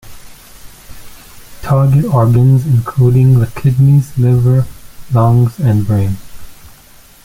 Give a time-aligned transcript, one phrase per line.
[1.61, 4.65] Target organs include the kidneys, liver,
[5.13, 6.17] lungs and brain.